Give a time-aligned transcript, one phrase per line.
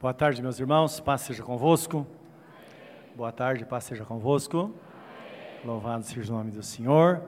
[0.00, 0.98] Boa tarde, meus irmãos.
[0.98, 2.06] Paz seja convosco.
[3.14, 4.74] Boa tarde, paz seja convosco.
[5.62, 7.22] Louvado seja o nome do Senhor.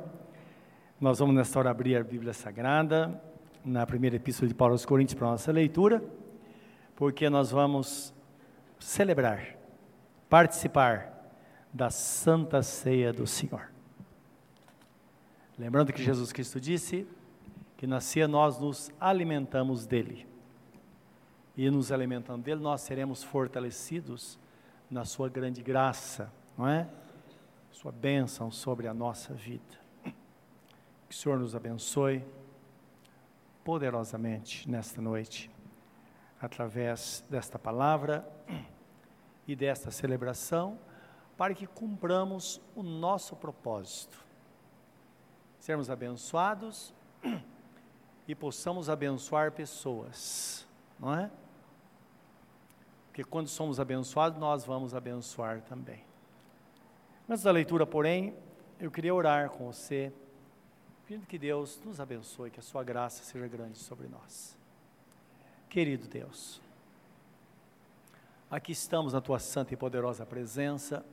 [0.99, 3.23] Nós vamos nesta hora abrir a Bíblia Sagrada,
[3.63, 6.03] na primeira epístola de Paulo aos Coríntios para a nossa leitura,
[6.97, 8.15] porque nós vamos
[8.79, 9.55] celebrar,
[10.31, 11.13] participar
[11.75, 13.71] da Santa Ceia do Senhor.
[15.59, 17.07] Lembrando que Jesus Cristo disse
[17.77, 20.32] que na ceia nós nos alimentamos dele
[21.57, 24.39] e nos alimentando dele, nós seremos fortalecidos
[24.91, 26.89] na sua grande graça, não é?
[27.71, 29.81] Sua bênção sobre a nossa vida.
[31.09, 32.25] Que o Senhor nos abençoe
[33.65, 35.51] poderosamente nesta noite,
[36.41, 38.27] através desta palavra
[39.47, 40.79] e desta celebração,
[41.37, 44.25] para que cumpramos o nosso propósito.
[45.59, 46.95] Sermos abençoados
[48.27, 50.67] e possamos abençoar pessoas,
[50.99, 51.31] não é?
[53.13, 56.03] Porque quando somos abençoados, nós vamos abençoar também.
[57.29, 58.35] Antes da leitura, porém,
[58.81, 60.11] eu queria orar com você,
[61.07, 64.57] pedindo que Deus nos abençoe, que a sua graça seja grande sobre nós.
[65.69, 66.59] Querido Deus,
[68.51, 71.05] aqui estamos na tua santa e poderosa presença,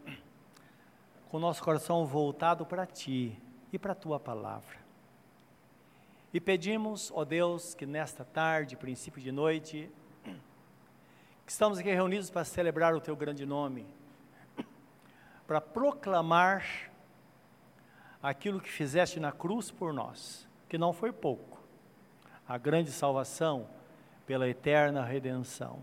[1.30, 3.38] com o nosso coração voltado para ti
[3.74, 4.78] e para a tua palavra.
[6.34, 9.92] E pedimos, ó Deus, que nesta tarde, princípio de noite,
[11.52, 13.88] estamos aqui reunidos para celebrar o teu grande nome,
[15.48, 16.64] para proclamar
[18.22, 21.60] aquilo que fizeste na cruz por nós, que não foi pouco,
[22.48, 23.68] a grande salvação
[24.28, 25.82] pela eterna redenção.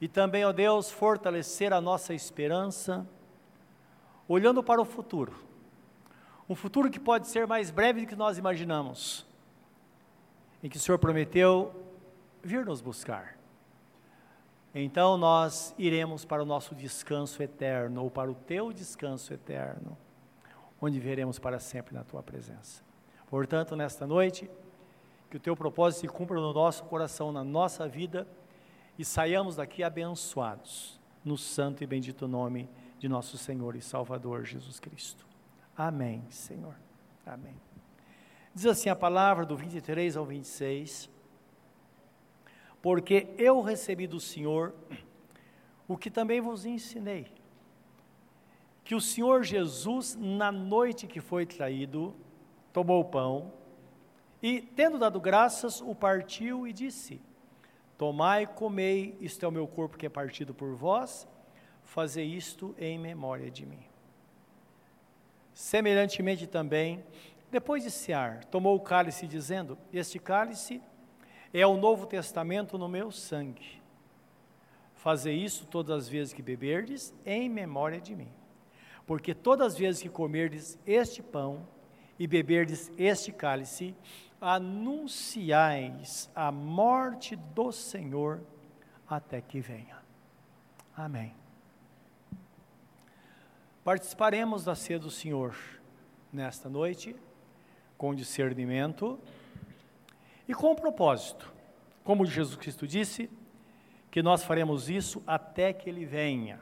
[0.00, 3.04] E também, ó Deus, fortalecer a nossa esperança,
[4.28, 5.34] olhando para o futuro,
[6.48, 9.26] um futuro que pode ser mais breve do que nós imaginamos,
[10.62, 11.74] em que o Senhor prometeu
[12.44, 13.35] vir nos buscar
[14.82, 19.96] então nós iremos para o nosso descanso eterno, ou para o teu descanso eterno,
[20.78, 22.84] onde veremos para sempre na tua presença.
[23.26, 24.50] Portanto, nesta noite,
[25.30, 28.26] que o teu propósito se cumpra no nosso coração, na nossa vida,
[28.98, 34.78] e saiamos daqui abençoados, no santo e bendito nome de nosso Senhor e Salvador Jesus
[34.78, 35.26] Cristo.
[35.76, 36.74] Amém, Senhor.
[37.24, 37.54] Amém.
[38.54, 41.10] Diz assim a palavra do 23 ao 26
[42.86, 44.72] porque eu recebi do Senhor
[45.88, 47.26] o que também vos ensinei.
[48.84, 52.14] Que o Senhor Jesus, na noite que foi traído,
[52.72, 53.52] tomou o pão
[54.40, 57.20] e, tendo dado graças, o partiu e disse:
[57.98, 61.26] Tomai comei, isto é o meu corpo que é partido por vós,
[61.82, 63.82] fazei isto em memória de mim.
[65.52, 67.04] Semelhantemente também,
[67.50, 70.80] depois de cear, tomou o cálice, dizendo: Este cálice
[71.60, 73.80] é o Novo Testamento no meu sangue.
[74.94, 78.30] Fazer isso todas as vezes que beberdes, em memória de mim.
[79.06, 81.66] Porque todas as vezes que comerdes este pão
[82.18, 83.94] e beberdes este cálice,
[84.38, 88.42] anunciais a morte do Senhor
[89.08, 89.96] até que venha.
[90.94, 91.34] Amém.
[93.82, 95.56] Participaremos da ceia do Senhor
[96.30, 97.16] nesta noite
[97.96, 99.18] com discernimento
[100.48, 101.52] e com o propósito,
[102.04, 103.30] como Jesus Cristo disse,
[104.10, 106.60] que nós faremos isso até que Ele venha.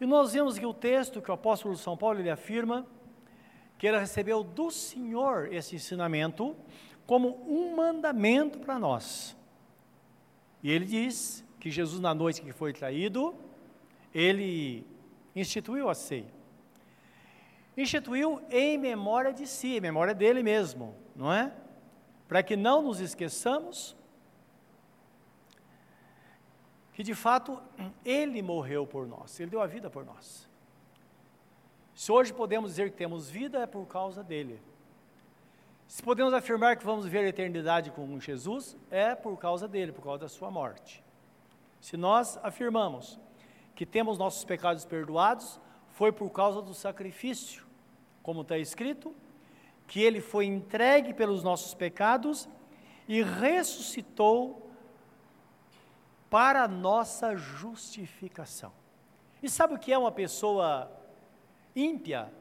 [0.00, 2.86] E nós vemos que o texto que o apóstolo São Paulo ele afirma
[3.80, 6.54] que ele recebeu do Senhor esse ensinamento
[7.06, 9.34] como um mandamento para nós.
[10.62, 13.34] E ele diz que Jesus, na noite que foi traído,
[14.14, 14.86] ele
[15.34, 16.32] instituiu a ceia.
[17.74, 21.50] Instituiu em memória de si, em memória dele mesmo, não é?
[22.30, 23.96] Para que não nos esqueçamos
[26.92, 27.60] que de fato
[28.04, 30.48] Ele morreu por nós, Ele deu a vida por nós.
[31.92, 34.62] Se hoje podemos dizer que temos vida, é por causa dele.
[35.88, 40.04] Se podemos afirmar que vamos ver a eternidade com Jesus, é por causa dele, por
[40.04, 41.02] causa da sua morte.
[41.80, 43.18] Se nós afirmamos
[43.74, 47.66] que temos nossos pecados perdoados, foi por causa do sacrifício,
[48.22, 49.12] como está escrito,
[49.90, 52.48] que ele foi entregue pelos nossos pecados
[53.08, 54.70] e ressuscitou
[56.30, 58.72] para nossa justificação.
[59.42, 60.88] E sabe o que é uma pessoa
[61.74, 62.32] ímpia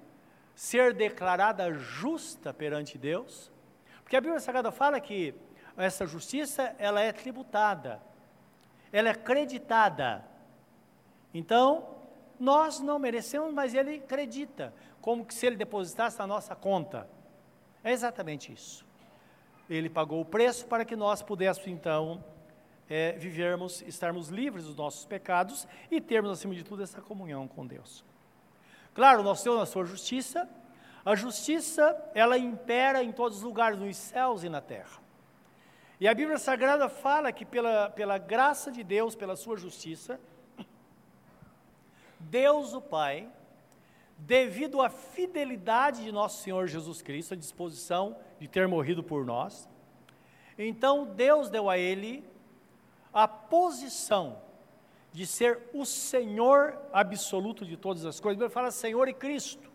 [0.53, 3.51] ser declarada justa perante Deus?
[4.03, 5.33] Porque a Bíblia Sagrada fala que
[5.75, 7.99] essa justiça ela é tributada,
[8.91, 10.23] ela é creditada.
[11.33, 11.95] Então,
[12.39, 17.09] nós não merecemos, mas ele acredita, como se ele depositasse na nossa conta.
[17.83, 18.85] É exatamente isso.
[19.69, 22.23] Ele pagou o preço para que nós pudéssemos, então,
[22.89, 27.65] é, vivermos, estarmos livres dos nossos pecados e termos, acima de tudo, essa comunhão com
[27.65, 28.03] Deus.
[28.93, 30.49] Claro, nós temos a sua justiça,
[31.05, 34.99] a justiça, ela impera em todos os lugares, nos céus e na terra.
[35.99, 40.19] E a Bíblia Sagrada fala que pela, pela graça de Deus, pela sua justiça,
[42.19, 43.29] Deus o Pai,
[44.19, 49.67] devido à fidelidade de nosso Senhor Jesus Cristo, a disposição de ter morrido por nós,
[50.57, 52.23] então Deus deu a ele
[53.13, 54.41] a posição
[55.11, 58.39] de ser o Senhor absoluto de todas as coisas.
[58.39, 59.71] Ele fala Senhor e Cristo.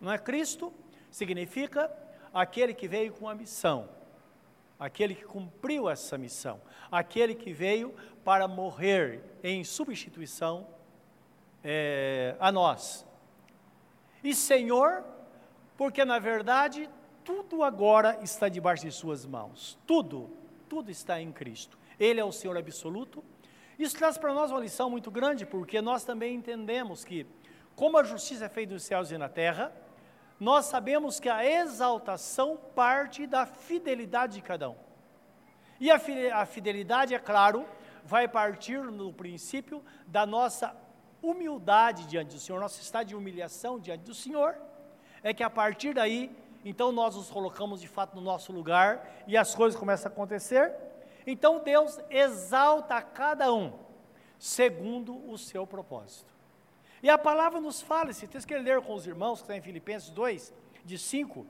[0.00, 0.72] Não é Cristo?
[1.10, 1.90] Significa
[2.32, 3.88] aquele que veio com a missão,
[4.78, 6.60] aquele que cumpriu essa missão,
[6.90, 10.66] aquele que veio para morrer em substituição
[11.64, 13.06] é, a nós.
[14.22, 15.04] E Senhor,
[15.76, 16.88] porque na verdade
[17.24, 20.30] tudo agora está debaixo de Suas mãos, tudo,
[20.66, 21.78] tudo está em Cristo.
[22.00, 23.22] Ele é o Senhor absoluto.
[23.78, 27.26] Isso traz para nós uma lição muito grande, porque nós também entendemos que,
[27.76, 29.72] como a justiça é feita nos céus e na terra,
[30.40, 34.76] nós sabemos que a exaltação parte da fidelidade de cada um.
[35.78, 37.66] E a fidelidade, é claro,
[38.04, 40.74] vai partir no princípio da nossa
[41.22, 44.56] humildade diante do Senhor, nosso estado de humilhação diante do Senhor,
[45.22, 46.30] é que a partir daí,
[46.64, 50.74] então nós nos colocamos de fato no nosso lugar e as coisas começam a acontecer
[51.30, 53.74] então Deus exalta a cada um
[54.38, 56.32] segundo o seu propósito.
[57.02, 59.60] E a palavra nos fala, esse texto que ler com os irmãos, que está em
[59.60, 60.54] Filipenses 2,
[60.86, 61.46] de 5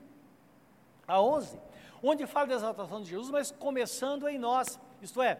[1.07, 1.57] a 11,
[2.03, 5.39] onde fala da exaltação de Jesus, mas começando em nós, isto é,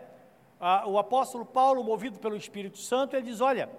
[0.58, 3.70] a, o apóstolo Paulo, movido pelo Espírito Santo, ele diz: Olha,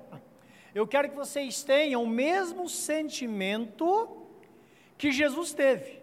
[0.74, 4.26] eu quero que vocês tenham o mesmo sentimento
[4.96, 6.00] que Jesus teve.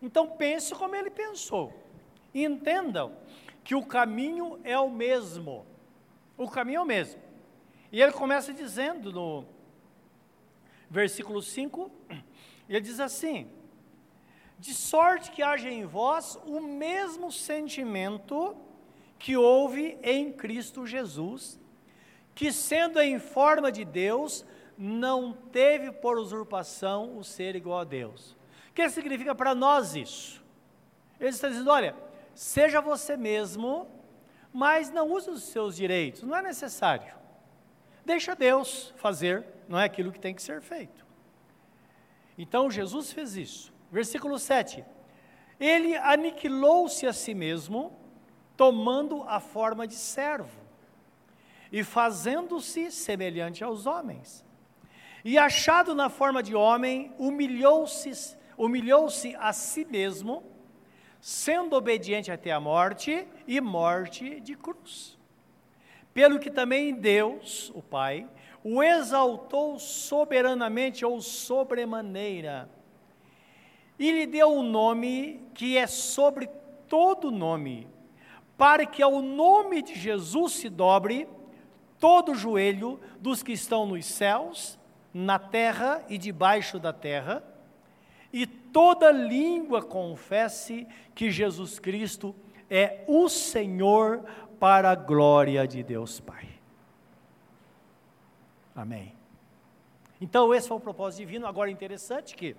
[0.00, 1.72] Então pense como ele pensou.
[2.34, 3.16] Entendam
[3.64, 5.66] que o caminho é o mesmo.
[6.36, 7.20] O caminho é o mesmo.
[7.90, 9.44] E ele começa dizendo no
[10.88, 11.90] versículo 5,
[12.68, 13.50] ele diz assim:
[14.58, 18.56] De sorte que haja em vós o mesmo sentimento
[19.18, 21.58] que houve em Cristo Jesus,
[22.38, 24.44] que sendo em forma de Deus,
[24.78, 28.36] não teve por usurpação o ser igual a Deus.
[28.70, 30.40] O que significa para nós isso?
[31.18, 31.96] Ele está dizendo: olha,
[32.36, 33.88] seja você mesmo,
[34.52, 37.12] mas não use os seus direitos, não é necessário.
[38.04, 41.04] Deixa Deus fazer, não é aquilo que tem que ser feito.
[42.38, 43.74] Então Jesus fez isso.
[43.90, 44.84] Versículo 7.
[45.58, 47.98] Ele aniquilou-se a si mesmo,
[48.56, 50.57] tomando a forma de servo
[51.72, 54.44] e fazendo-se semelhante aos homens.
[55.24, 60.42] E achado na forma de homem, humilhou-se humilhou-se a si mesmo,
[61.20, 65.16] sendo obediente até a morte e morte de cruz.
[66.12, 68.28] Pelo que também Deus, o Pai,
[68.64, 72.68] o exaltou soberanamente ou sobremaneira,
[73.96, 76.48] e lhe deu um nome que é sobre
[76.88, 77.88] todo nome,
[78.56, 81.28] para que ao nome de Jesus se dobre
[81.98, 84.78] todo joelho dos que estão nos céus,
[85.12, 87.42] na terra e debaixo da terra,
[88.32, 92.34] e toda língua confesse que Jesus Cristo
[92.70, 94.24] é o Senhor
[94.60, 96.48] para a glória de Deus Pai.
[98.74, 99.14] Amém.
[100.20, 101.46] Então, esse foi o propósito divino.
[101.46, 102.56] Agora, interessante que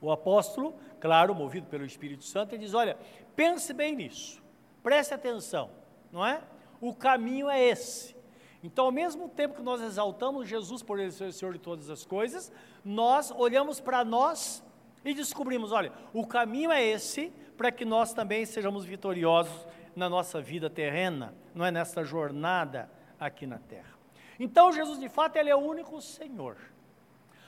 [0.00, 2.96] o apóstolo, claro, movido pelo Espírito Santo, ele diz: Olha,
[3.34, 4.42] pense bem nisso,
[4.82, 5.70] preste atenção,
[6.12, 6.42] não é?
[6.80, 8.16] O caminho é esse.
[8.62, 11.88] Então, ao mesmo tempo que nós exaltamos Jesus por ele ser o Senhor de todas
[11.88, 12.52] as coisas,
[12.84, 14.62] nós olhamos para nós
[15.04, 20.40] e descobrimos: olha, o caminho é esse para que nós também sejamos vitoriosos na nossa
[20.40, 23.96] vida terrena, não é nesta jornada aqui na terra.
[24.38, 26.56] Então, Jesus, de fato, ele é o único Senhor.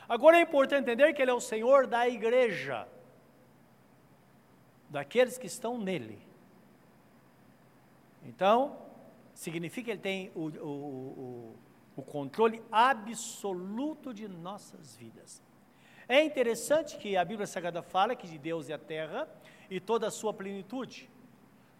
[0.09, 2.89] Agora é importante entender que ele é o Senhor da igreja,
[4.89, 6.19] daqueles que estão nele.
[8.25, 8.88] Então,
[9.39, 11.57] significa que ele tem o, o, o,
[11.97, 15.41] o controle absoluto de nossas vidas.
[16.09, 19.29] É interessante que a Bíblia Sagrada fala que de Deus é a terra
[19.71, 21.09] e toda a sua plenitude.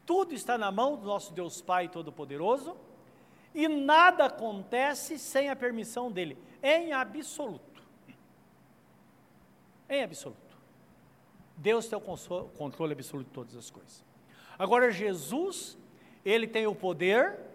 [0.07, 2.77] Tudo está na mão do nosso Deus Pai Todo-Poderoso
[3.53, 7.83] e nada acontece sem a permissão dele, em absoluto.
[9.89, 10.57] Em absoluto.
[11.57, 14.05] Deus tem o controle absoluto de todas as coisas.
[14.57, 15.77] Agora, Jesus,
[16.25, 17.48] ele tem o poder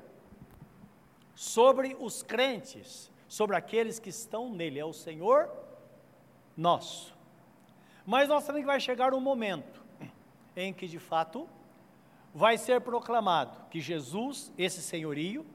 [1.35, 5.49] sobre os crentes, sobre aqueles que estão nele, é o Senhor
[6.55, 7.15] nosso.
[8.05, 9.83] Mas nós também vai chegar um momento
[10.55, 11.47] em que, de fato,
[12.33, 15.45] vai ser proclamado que Jesus, esse senhorio,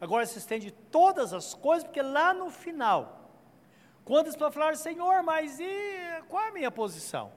[0.00, 3.30] agora se estende todas as coisas, porque lá no final,
[4.04, 7.32] quando eles falar, Senhor, mas e qual é a minha posição?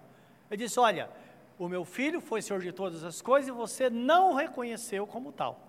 [0.50, 1.10] Ele disse: Olha,
[1.58, 5.32] o meu filho foi senhor de todas as coisas e você não o reconheceu como
[5.32, 5.69] tal.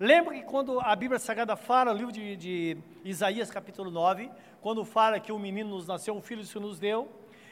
[0.00, 4.84] Lembra que quando a Bíblia Sagrada fala, no livro de, de Isaías capítulo 9, quando
[4.84, 7.08] fala que um menino nos nasceu, um filho se nos deu,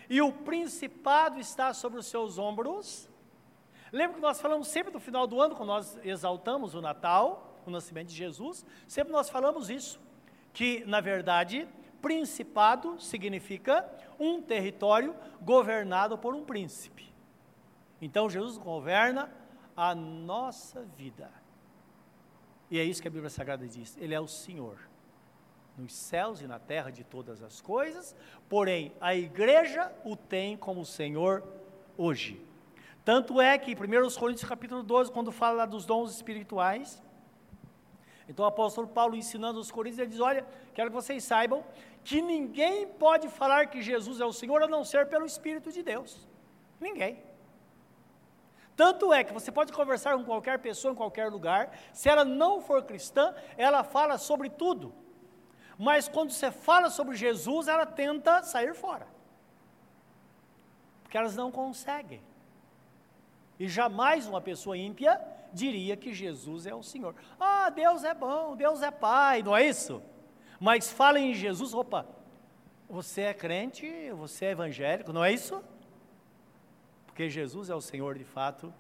[0.08, 3.08] e o principado está sobre os seus ombros.
[3.90, 7.70] Lembra que nós falamos sempre no final do ano, quando nós exaltamos o Natal, o
[7.70, 9.98] nascimento de Jesus, sempre nós falamos isso,
[10.52, 11.66] que na verdade,
[12.00, 13.84] principado significa
[14.20, 17.12] um território governado por um príncipe.
[18.00, 19.28] Então Jesus governa
[19.76, 21.28] a nossa vida.
[22.70, 24.78] E é isso que a Bíblia Sagrada diz: Ele é o Senhor,
[25.76, 28.14] nos céus e na terra de todas as coisas,
[28.48, 31.44] porém a igreja o tem como Senhor
[31.96, 32.40] hoje.
[33.04, 33.78] Tanto é que em 1
[34.18, 37.00] Coríntios capítulo 12, quando fala dos dons espirituais,
[38.28, 40.44] então o apóstolo Paulo ensinando os coríntios, ele diz: Olha,
[40.74, 41.64] quero que vocês saibam
[42.02, 45.82] que ninguém pode falar que Jesus é o Senhor a não ser pelo Espírito de
[45.82, 46.26] Deus.
[46.80, 47.22] Ninguém.
[48.76, 52.60] Tanto é que você pode conversar com qualquer pessoa em qualquer lugar, se ela não
[52.60, 54.92] for cristã, ela fala sobre tudo.
[55.78, 59.06] Mas quando você fala sobre Jesus, ela tenta sair fora.
[61.02, 62.22] Porque elas não conseguem.
[63.58, 65.20] E jamais uma pessoa ímpia
[65.52, 67.14] diria que Jesus é o Senhor.
[67.40, 70.02] Ah, Deus é bom, Deus é Pai, não é isso?
[70.60, 72.06] Mas fala em Jesus, opa,
[72.88, 75.62] você é crente, você é evangélico, não é isso?
[77.16, 78.70] Porque Jesus é o Senhor de fato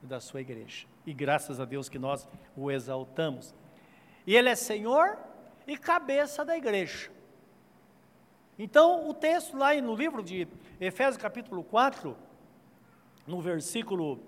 [0.00, 0.86] da sua igreja.
[1.04, 3.52] E graças a Deus que nós o exaltamos.
[4.24, 5.18] E Ele é Senhor
[5.66, 7.10] e cabeça da igreja.
[8.56, 10.46] Então, o texto lá no livro de
[10.80, 12.16] Efésios, capítulo 4,
[13.26, 14.20] no versículo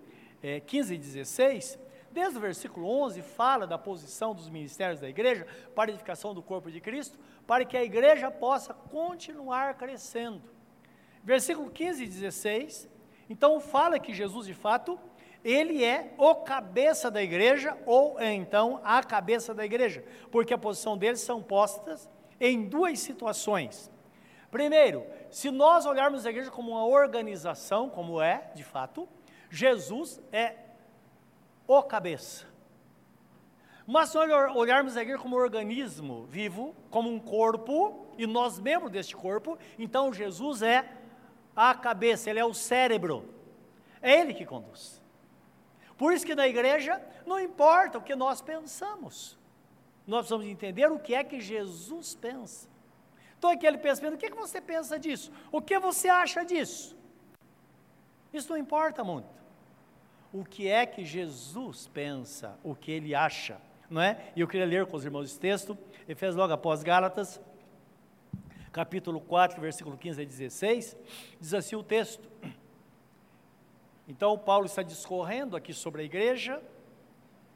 [0.42, 1.78] é, 15 e 16,
[2.10, 6.42] desde o versículo 11, fala da posição dos ministérios da igreja para a edificação do
[6.42, 7.16] corpo de Cristo,
[7.46, 10.42] para que a igreja possa continuar crescendo.
[11.22, 12.97] Versículo 15 e 16
[13.28, 14.98] então fala que Jesus, de fato,
[15.44, 20.58] ele é o cabeça da igreja, ou é, então a cabeça da igreja, porque a
[20.58, 22.08] posição deles são postas
[22.40, 23.90] em duas situações.
[24.50, 29.08] Primeiro, se nós olharmos a igreja como uma organização, como é, de fato,
[29.50, 30.56] Jesus é
[31.66, 32.46] o cabeça.
[33.86, 38.58] Mas se nós olharmos a igreja como um organismo vivo, como um corpo, e nós
[38.58, 40.97] membros deste corpo, então Jesus é
[41.58, 43.28] a cabeça, ele é o cérebro.
[44.00, 45.02] É ele que conduz.
[45.96, 49.36] Por isso que na igreja não importa o que nós pensamos.
[50.06, 52.68] Nós precisamos entender o que é que Jesus pensa.
[53.36, 55.32] Então aquele pensamento, o que, é que você pensa disso?
[55.50, 56.96] O que você acha disso?
[58.32, 59.28] Isso não importa muito.
[60.32, 63.60] O que é que Jesus pensa, o que ele acha,
[63.90, 64.30] não é?
[64.36, 67.40] E eu queria ler com os irmãos esse texto, Efésios logo após Gálatas,
[68.78, 70.96] capítulo 4, versículo 15 a 16,
[71.40, 72.30] diz assim o texto.
[74.06, 76.62] Então, Paulo está discorrendo aqui sobre a igreja,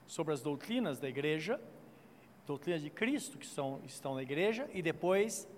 [0.05, 1.61] sobre as doutrinas da igreja,
[2.45, 5.49] doutrinas de Cristo que são, estão na igreja, e depois,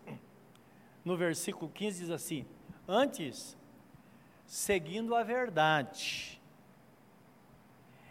[1.02, 2.44] no versículo 15, diz assim:
[2.86, 3.56] Antes,
[4.44, 6.38] seguindo a verdade,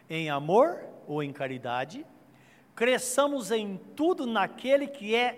[0.10, 2.04] em amor ou em caridade,
[2.76, 5.38] cresçamos em tudo naquele que é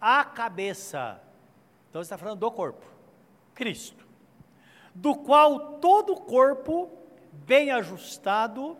[0.00, 1.25] a cabeça
[1.96, 2.84] então está falando do corpo,
[3.54, 4.06] Cristo,
[4.94, 6.90] do qual todo o corpo,
[7.32, 8.76] bem ajustado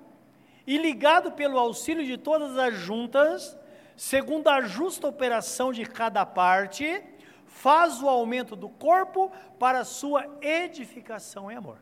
[0.67, 3.57] e ligado pelo auxílio de todas as juntas,
[3.97, 7.03] segundo a justa operação de cada parte,
[7.47, 11.79] faz o aumento do corpo para sua edificação em amor.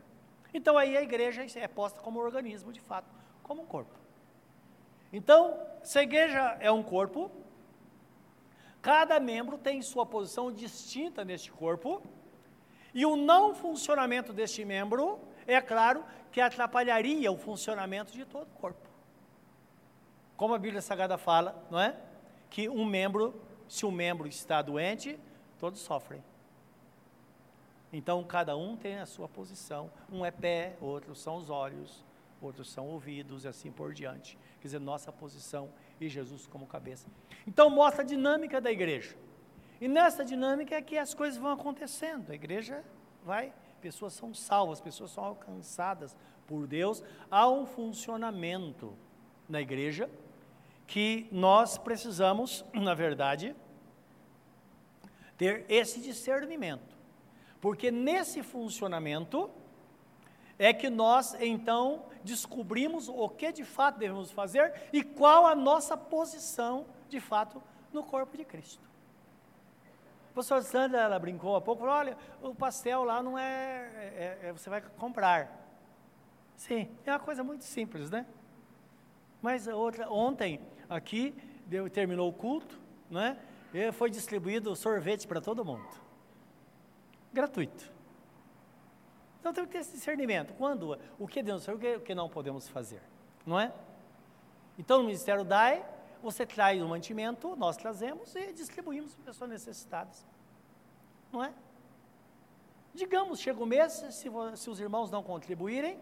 [0.52, 3.12] Então aí a igreja é posta como organismo, de fato,
[3.42, 3.98] como um corpo.
[5.12, 7.28] Então, se a igreja é um corpo,
[8.84, 12.02] Cada membro tem sua posição distinta neste corpo,
[12.92, 18.60] e o não funcionamento deste membro, é claro, que atrapalharia o funcionamento de todo o
[18.60, 18.86] corpo.
[20.36, 21.96] Como a Bíblia Sagrada fala, não é?
[22.50, 23.34] Que um membro,
[23.66, 25.18] se um membro está doente,
[25.58, 26.22] todos sofrem.
[27.90, 29.90] Então cada um tem a sua posição.
[30.12, 32.04] Um é pé, outro são os olhos,
[32.42, 34.36] outros são ouvidos e assim por diante.
[34.60, 35.70] Quer dizer, nossa posição
[36.06, 37.06] e Jesus como cabeça.
[37.46, 39.14] Então mostra a dinâmica da igreja.
[39.80, 42.30] E nessa dinâmica é que as coisas vão acontecendo.
[42.30, 42.84] A igreja
[43.24, 47.02] vai, pessoas são salvas, pessoas são alcançadas por Deus.
[47.30, 48.96] Há um funcionamento
[49.48, 50.08] na igreja
[50.86, 53.54] que nós precisamos, na verdade,
[55.36, 56.94] ter esse discernimento.
[57.60, 59.50] Porque nesse funcionamento
[60.58, 65.96] é que nós então descobrimos o que de fato devemos fazer e qual a nossa
[65.96, 68.82] posição de fato no corpo de Cristo.
[70.30, 74.38] O professor Sandra, ela brincou há pouco, falou, olha, o pastel lá não é, é,
[74.42, 75.64] é, você vai comprar.
[76.56, 78.26] Sim, é uma coisa muito simples, né?
[79.40, 81.34] Mas outra, ontem aqui
[81.66, 82.80] deu, terminou o culto,
[83.10, 83.38] né?
[83.72, 85.88] E foi distribuído sorvete para todo mundo.
[87.32, 87.93] Gratuito.
[89.44, 90.54] Então tem que ter esse discernimento.
[90.54, 93.02] Quando, o que devemos fazer, o que não podemos fazer,
[93.44, 93.70] não é?
[94.78, 95.84] Então no Ministério DAE,
[96.22, 100.24] você traz o mantimento, nós trazemos e distribuímos para pessoas necessitadas,
[101.30, 101.52] não é?
[102.94, 105.98] Digamos, chega o mês, se, se os irmãos não contribuírem,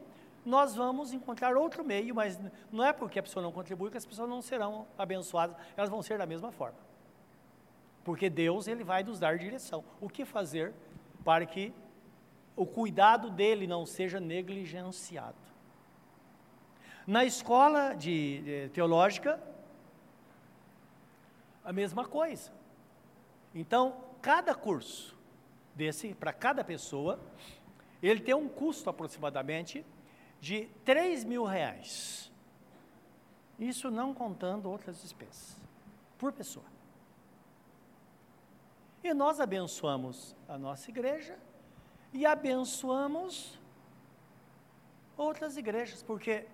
[0.47, 2.39] nós vamos encontrar outro meio, mas
[2.71, 6.01] não é porque a pessoa não contribui que as pessoas não serão abençoadas, elas vão
[6.01, 6.79] ser da mesma forma.
[8.05, 9.83] Porque Deus, Ele vai nos dar direção.
[10.01, 10.73] O que fazer
[11.25, 11.75] para que
[12.57, 15.37] o cuidado dele não seja negligenciado.
[17.07, 19.43] Na escola de, de teológica,
[21.65, 22.53] a mesma coisa.
[23.55, 25.17] Então, cada curso
[25.75, 27.19] desse, para cada pessoa,
[28.03, 29.85] ele tem um custo aproximadamente
[30.41, 32.31] de 3 mil reais.
[33.59, 35.57] Isso não contando outras despesas,
[36.19, 36.67] por pessoa.
[39.05, 41.39] E nós abençoamos a nossa igreja
[42.13, 43.59] e abençoamos
[45.17, 46.47] outras igrejas, porque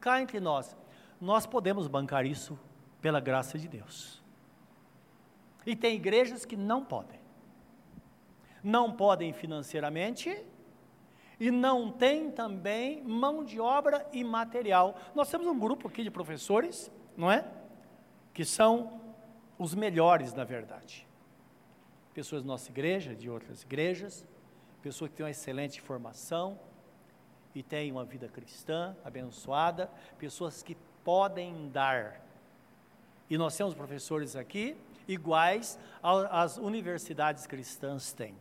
[0.00, 0.76] cá entre nós,
[1.20, 2.58] nós podemos bancar isso
[3.00, 4.22] pela graça de Deus.
[5.64, 7.20] E tem igrejas que não podem.
[8.62, 10.44] Não podem financeiramente
[11.38, 14.96] e não tem também mão de obra e material.
[15.14, 17.44] Nós temos um grupo aqui de professores, não é?
[18.32, 19.00] Que são
[19.58, 21.06] os melhores, na verdade.
[22.14, 24.24] Pessoas da nossa igreja, de outras igrejas,
[24.82, 26.58] pessoa que tem uma excelente formação
[27.54, 32.20] e tem uma vida cristã abençoada, pessoas que podem dar.
[33.30, 38.34] E nós temos professores aqui iguais às universidades cristãs têm,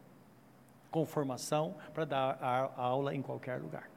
[0.90, 3.90] com formação para dar a, aula em qualquer lugar.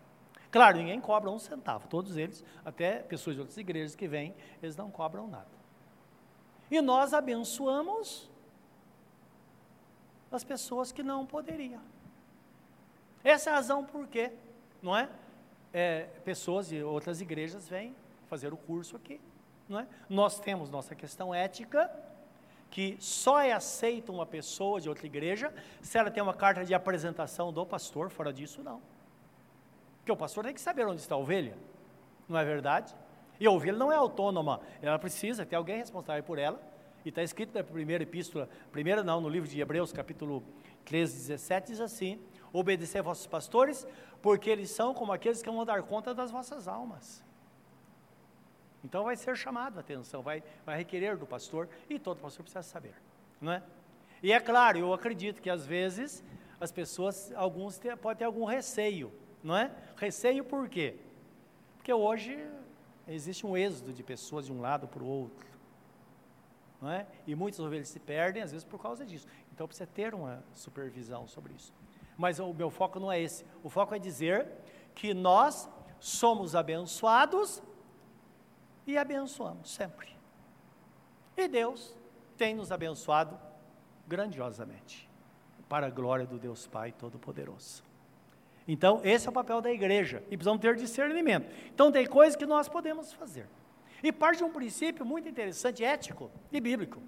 [0.51, 4.77] Claro, ninguém cobra um centavo, todos eles, até pessoas de outras igrejas que vêm, eles
[4.77, 5.49] não cobram nada.
[6.71, 8.31] E nós abençoamos
[10.31, 11.94] as pessoas que não poderiam.
[13.25, 14.31] Essa é a razão por quê,
[14.83, 15.09] não é?
[15.73, 16.03] é?
[16.25, 17.97] Pessoas de outras igrejas vêm
[18.29, 19.19] fazer o curso aqui,
[19.67, 19.87] não é?
[20.11, 21.91] Nós temos nossa questão ética,
[22.71, 26.75] que só é aceita uma pessoa de outra igreja se ela tem uma carta de
[26.75, 28.83] apresentação do pastor, fora disso não.
[29.99, 31.57] Porque o pastor tem que saber onde está a ovelha,
[32.29, 32.95] não é verdade?
[33.41, 36.61] E a ovelha não é autônoma, ela precisa ter alguém responsável por ela,
[37.05, 40.43] e está escrito na primeira epístola, primeira não, no livro de Hebreus, capítulo
[40.85, 42.19] 13, 17, diz assim:
[42.55, 43.87] obedecer a vossos pastores,
[44.23, 47.23] porque eles são como aqueles que vão dar conta das vossas almas.
[48.85, 52.63] Então vai ser chamado a atenção, vai, vai requerer do pastor, e todo pastor precisa
[52.63, 52.95] saber,
[53.41, 53.63] não é?
[54.23, 56.23] E é claro, eu acredito que às vezes
[56.61, 59.13] as pessoas, alguns te, podem ter algum receio,
[59.43, 59.71] não é?
[59.97, 60.97] Receio por quê?
[61.77, 62.49] Porque hoje
[63.09, 65.47] existe um êxodo de pessoas de um lado para o outro,
[66.81, 67.07] não é?
[67.27, 69.27] E muitas ovelhas se perdem, às vezes por causa disso.
[69.53, 71.73] Então precisa ter uma supervisão sobre isso.
[72.17, 73.45] Mas o meu foco não é esse.
[73.63, 74.47] O foco é dizer
[74.95, 77.63] que nós somos abençoados
[78.87, 80.09] e abençoamos sempre.
[81.37, 81.97] E Deus
[82.37, 83.39] tem nos abençoado
[84.07, 85.09] grandiosamente,
[85.69, 87.83] para a glória do Deus Pai Todo-Poderoso.
[88.67, 91.51] Então, esse é o papel da igreja, e precisamos ter discernimento.
[91.67, 93.49] Então, tem coisas que nós podemos fazer.
[94.03, 97.03] E parte de um princípio muito interessante, ético e bíblico,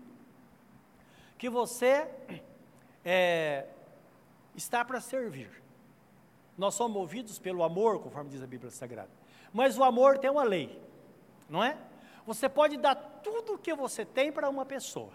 [1.38, 2.08] que você
[3.04, 3.66] é,
[4.56, 5.62] está para servir.
[6.56, 9.10] Nós somos movidos pelo amor, conforme diz a Bíblia Sagrada.
[9.52, 10.82] Mas o amor tem uma lei,
[11.48, 11.76] não é?
[12.26, 15.12] Você pode dar tudo o que você tem para uma pessoa.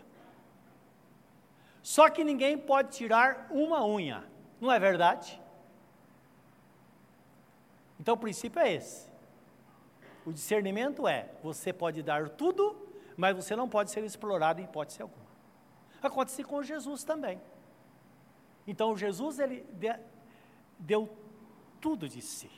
[1.81, 4.23] Só que ninguém pode tirar uma unha,
[4.59, 5.41] não é verdade?
[7.99, 9.09] Então o princípio é esse.
[10.25, 12.75] O discernimento é: você pode dar tudo,
[13.17, 15.25] mas você não pode ser explorado em hipótese alguma.
[16.01, 17.41] Acontece com Jesus também.
[18.71, 19.65] Então Jesus ele
[20.79, 21.09] deu
[21.81, 22.49] tudo de si,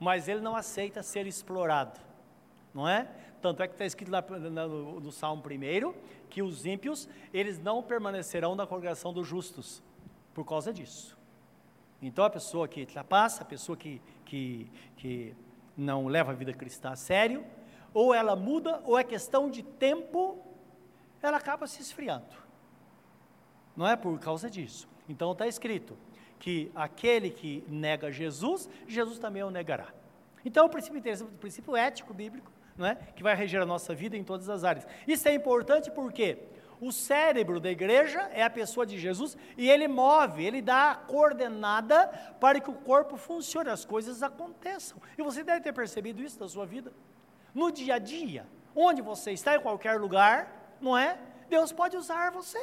[0.00, 2.00] mas ele não aceita ser explorado,
[2.72, 3.06] não é?
[3.42, 5.94] Tanto é que está escrito lá no, no Salmo 1
[6.30, 9.82] que os ímpios eles não permanecerão na congregação dos justos
[10.32, 11.18] por causa disso.
[12.00, 15.36] Então a pessoa que ultrapassa, a pessoa que, que, que
[15.76, 17.44] não leva a vida cristã a sério,
[17.92, 20.42] ou ela muda, ou é questão de tempo,
[21.20, 22.42] ela acaba se esfriando.
[23.76, 24.93] Não é por causa disso.
[25.08, 25.96] Então está escrito
[26.38, 29.88] que aquele que nega Jesus, Jesus também o negará.
[30.44, 32.96] Então, o princípio interessante, o princípio ético bíblico, não é?
[33.16, 34.86] que vai reger a nossa vida em todas as áreas.
[35.06, 36.38] Isso é importante porque
[36.80, 40.94] o cérebro da igreja é a pessoa de Jesus e ele move, ele dá a
[40.94, 42.08] coordenada
[42.40, 45.00] para que o corpo funcione, as coisas aconteçam.
[45.16, 46.92] E você deve ter percebido isso na sua vida.
[47.54, 51.16] No dia a dia, onde você está, em qualquer lugar, não é?
[51.48, 52.62] Deus pode usar você.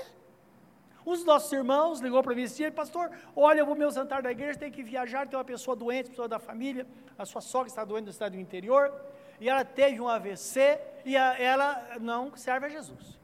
[1.06, 4.60] Os nossos irmãos ligou para mim esse dia, pastor, olha, eu vou jantar da igreja,
[4.60, 6.86] tem que viajar, tem uma pessoa doente, pessoa da família,
[7.18, 8.94] a sua sogra está doente no estado do interior,
[9.40, 13.20] e ela teve um AVC, e a, ela não serve a Jesus.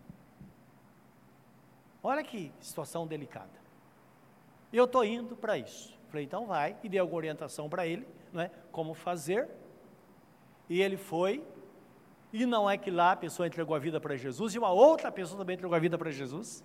[2.02, 3.68] Olha que situação delicada.
[4.72, 5.96] Eu estou indo para isso.
[6.10, 8.52] Falei, então vai, e dei alguma orientação para ele, não é?
[8.72, 9.50] como fazer,
[10.70, 11.44] e ele foi,
[12.32, 15.12] e não é que lá a pessoa entregou a vida para Jesus, e uma outra
[15.12, 16.63] pessoa também entregou a vida para Jesus,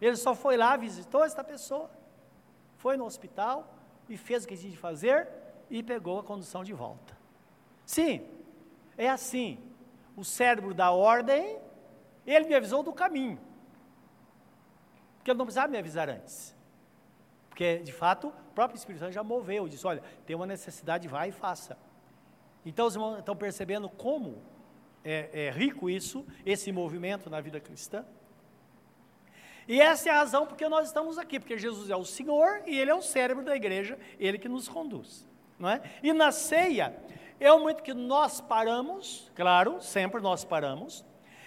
[0.00, 1.90] ele só foi lá, visitou esta pessoa,
[2.76, 3.74] foi no hospital
[4.08, 5.28] e fez o que tinha de fazer
[5.70, 7.16] e pegou a condução de volta.
[7.86, 8.26] Sim,
[8.96, 9.58] é assim.
[10.16, 11.58] O cérebro dá ordem,
[12.26, 13.38] ele me avisou do caminho.
[15.16, 16.54] Porque ele não precisava me avisar antes.
[17.48, 21.28] Porque, de fato, o próprio Espírito Santo já moveu, disse: olha, tem uma necessidade, vai
[21.28, 21.78] e faça.
[22.66, 24.42] Então, os irmãos estão percebendo como
[25.04, 28.04] é, é rico isso, esse movimento na vida cristã.
[29.66, 32.78] E essa é a razão porque nós estamos aqui, porque Jesus é o Senhor e
[32.78, 35.26] Ele é o cérebro da igreja, Ele que nos conduz.
[35.58, 35.80] Não é?
[36.02, 36.94] E na ceia,
[37.40, 41.04] é o momento que nós paramos, claro, sempre nós paramos,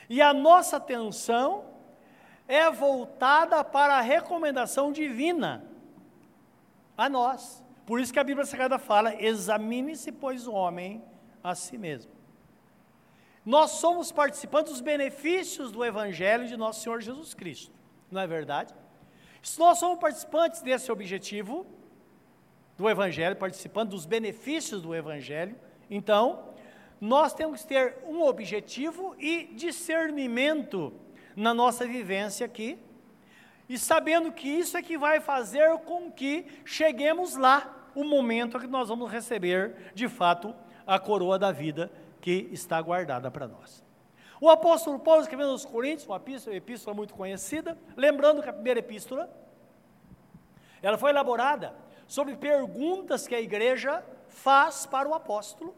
[0.10, 1.66] e a nossa atenção
[2.48, 5.66] é voltada para a recomendação divina
[6.98, 7.64] a nós.
[7.86, 11.04] Por isso que a Bíblia Sagrada fala: examine-se, pois, o homem
[11.44, 12.12] a si mesmo.
[13.46, 17.78] Nós somos participantes dos benefícios do Evangelho de nosso Senhor Jesus Cristo
[18.12, 18.74] não é verdade?
[19.42, 21.66] Se nós somos participantes desse objetivo,
[22.78, 25.56] do Evangelho, participando dos benefícios do Evangelho,
[25.90, 26.54] então,
[27.00, 30.94] nós temos que ter um objetivo e discernimento
[31.36, 32.78] na nossa vivência aqui,
[33.70, 38.60] e sabendo que isso é que vai fazer com que cheguemos lá, o momento em
[38.62, 40.54] que nós vamos receber, de fato,
[40.86, 41.92] a coroa da vida
[42.22, 43.84] que está guardada para nós.
[44.40, 46.22] O apóstolo Paulo escrevendo aos Coríntios, uma
[46.52, 49.30] epístola, muito conhecida, lembrando que a primeira epístola,
[50.82, 51.74] ela foi elaborada
[52.08, 55.76] sobre perguntas que a igreja faz para o apóstolo,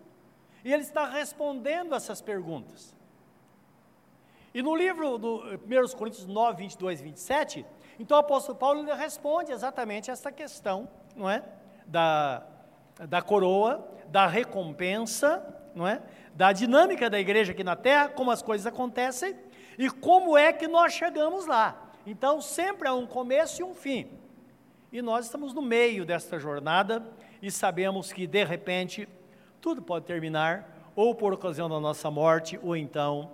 [0.64, 2.94] e ele está respondendo essas perguntas.
[4.54, 7.66] E no livro do 1 Coríntios 9, 22 e 27,
[7.98, 11.44] então o apóstolo Paulo ele responde exatamente essa questão, não é?
[11.86, 12.44] Da,
[13.08, 16.02] da coroa, da recompensa, não é?
[16.36, 19.36] da dinâmica da igreja aqui na terra, como as coisas acontecem
[19.78, 21.92] e como é que nós chegamos lá.
[22.06, 24.10] Então, sempre há um começo e um fim.
[24.92, 27.06] E nós estamos no meio desta jornada
[27.42, 29.08] e sabemos que, de repente,
[29.62, 33.32] tudo pode terminar, ou por ocasião da nossa morte, ou então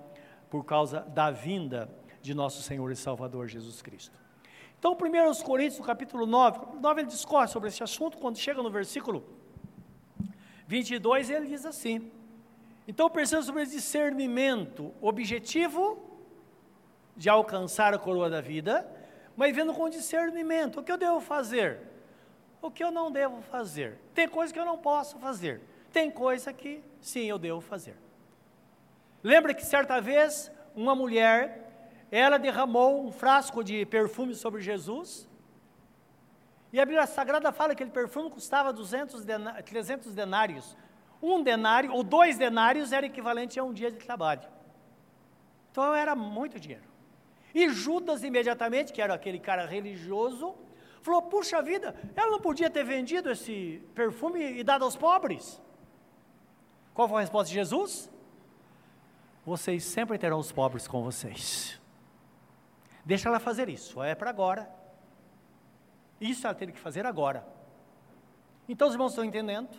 [0.49, 1.89] por causa da vinda
[2.21, 4.19] de nosso Senhor e Salvador Jesus Cristo.
[4.77, 8.61] Então, 1 Coríntios, no capítulo 9, capítulo 9 ele discorre sobre esse assunto, quando chega
[8.61, 9.23] no versículo
[10.67, 12.11] 22, ele diz assim:
[12.87, 15.97] então pensando sobre esse discernimento, objetivo
[17.15, 18.87] de alcançar a coroa da vida,
[19.35, 21.79] mas vendo com discernimento, o que eu devo fazer?
[22.61, 23.97] O que eu não devo fazer?
[24.13, 27.97] Tem coisa que eu não posso fazer, tem coisa que sim eu devo fazer.
[29.23, 35.27] Lembra que certa vez uma mulher, ela derramou um frasco de perfume sobre Jesus,
[36.71, 39.23] e a Bíblia Sagrada fala que aquele perfume custava 200
[39.63, 40.75] 300 denários,
[41.21, 44.47] um denário ou dois denários era equivalente a um dia de trabalho.
[45.71, 46.85] Então era muito dinheiro.
[47.53, 50.55] E Judas, imediatamente, que era aquele cara religioso,
[51.01, 55.61] falou: Puxa vida, ela não podia ter vendido esse perfume e dado aos pobres.
[56.93, 58.09] Qual foi a resposta de Jesus?
[59.45, 61.79] Vocês sempre terão os pobres com vocês.
[63.05, 64.69] Deixa ela fazer isso, é para agora.
[66.19, 67.47] Isso ela teve que fazer agora.
[68.67, 69.69] Então os irmãos estão entendendo?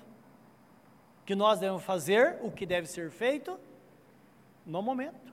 [1.26, 3.58] Que nós devemos fazer o que deve ser feito
[4.64, 5.26] no momento.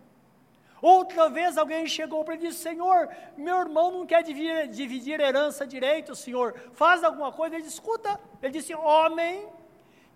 [0.81, 5.19] Outra vez alguém chegou para ele e disse: Senhor, meu irmão não quer dividir, dividir
[5.21, 7.55] herança direito, Senhor, faz alguma coisa.
[7.55, 9.47] Ele disse: Escuta, ele disse: Homem,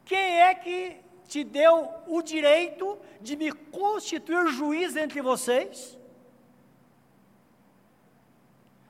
[0.03, 5.97] quem é que te deu o direito de me constituir juiz entre vocês?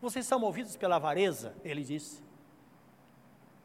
[0.02, 2.27] Vocês são movidos pela avareza, ele disse.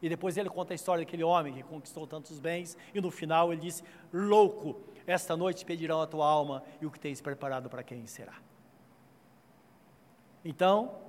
[0.02, 3.52] E depois ele conta a história daquele homem que conquistou tantos bens, e no final
[3.52, 7.84] ele diz: Louco, esta noite pedirão a tua alma e o que tens preparado para
[7.84, 8.34] quem será.
[10.44, 11.00] Então,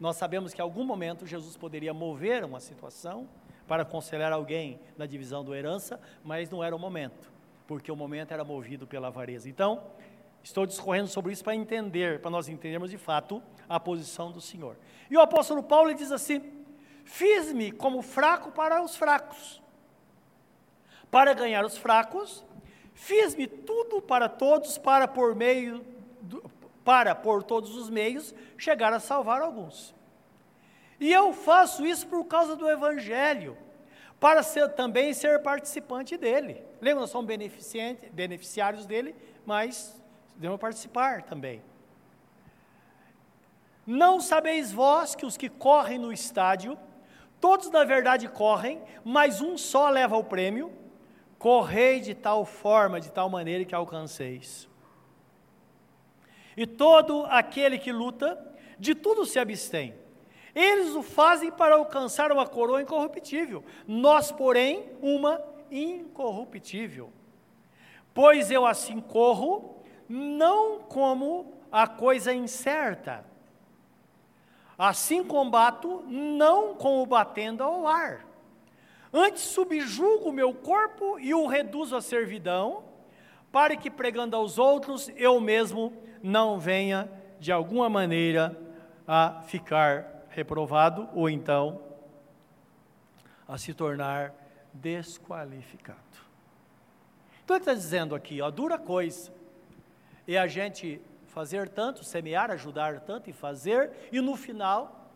[0.00, 3.28] Nós sabemos que em algum momento Jesus poderia mover uma situação
[3.66, 7.30] para aconselhar alguém na divisão do herança, mas não era o momento,
[7.66, 9.48] porque o momento era movido pela avareza.
[9.48, 9.82] Então,
[10.42, 14.76] estou discorrendo sobre isso para entender, para nós entendermos de fato a posição do Senhor.
[15.10, 16.57] E o apóstolo Paulo diz assim:
[17.08, 19.62] Fiz-me como fraco para os fracos.
[21.10, 22.44] Para ganhar os fracos,
[22.92, 25.82] fiz-me tudo para todos para por meio
[26.20, 26.42] do,
[26.84, 29.94] para por todos os meios chegar a salvar alguns.
[31.00, 33.56] E eu faço isso por causa do evangelho,
[34.20, 36.62] para ser, também ser participante dele.
[36.78, 37.26] Lembra, nós somos
[38.12, 39.16] beneficiários dele,
[39.46, 39.98] mas
[40.36, 41.62] devemos participar também.
[43.86, 46.78] Não sabeis vós que os que correm no estádio
[47.40, 50.72] Todos, na verdade, correm, mas um só leva o prêmio.
[51.38, 54.68] Correi de tal forma, de tal maneira que alcanceis.
[56.56, 58.36] E todo aquele que luta,
[58.78, 59.94] de tudo se abstém.
[60.54, 67.12] Eles o fazem para alcançar uma coroa incorruptível, nós, porém, uma incorruptível.
[68.12, 69.76] Pois eu assim corro,
[70.08, 73.24] não como a coisa incerta,
[74.78, 78.24] Assim combato, não como batendo ao ar.
[79.12, 82.84] Antes subjugo o meu corpo e o reduzo à servidão,
[83.50, 87.10] para que pregando aos outros, eu mesmo não venha,
[87.40, 88.56] de alguma maneira,
[89.06, 91.80] a ficar reprovado ou então
[93.48, 94.34] a se tornar
[94.72, 95.98] desqualificado.
[97.42, 99.32] Então ele está dizendo aqui, ó, dura coisa
[100.28, 101.00] é a gente
[101.38, 105.08] fazer tanto, semear, ajudar tanto e fazer, e no final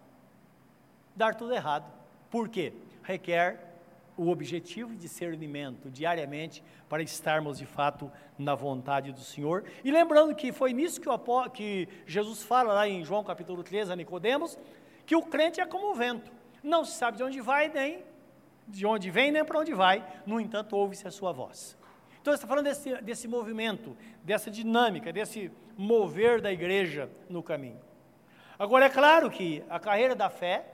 [1.16, 1.92] dar tudo errado.
[2.30, 2.72] Por quê?
[3.02, 3.58] Requer
[4.16, 8.08] o objetivo de discernimento diariamente para estarmos de fato
[8.38, 9.64] na vontade do Senhor.
[9.82, 11.18] E lembrando que foi nisso que, o,
[11.50, 14.56] que Jesus fala lá em João capítulo 13 a Nicodemos,
[15.04, 16.30] que o crente é como o vento,
[16.62, 18.00] não se sabe de onde vai nem
[18.68, 21.76] de onde vem nem para onde vai, no entanto ouve-se a sua voz.
[22.22, 27.80] Então, está falando desse, desse movimento, dessa dinâmica, desse mover da igreja no caminho.
[28.56, 30.64] Agora, é claro que a carreira da fé